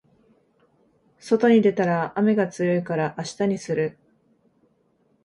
[1.19, 3.99] 外に出たら雨が強いから明日にする